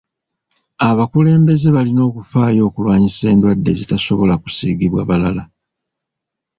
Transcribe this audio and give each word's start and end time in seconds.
Abakulembeze 0.89 1.67
balina 1.75 2.01
okufaayo 2.09 2.61
okulwanyisa 2.69 3.25
endwadde 3.33 3.67
ezitasobola 3.71 4.33
kusiigibwa 4.43 5.01
balala. 5.09 5.43